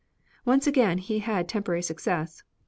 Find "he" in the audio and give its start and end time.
0.97-1.19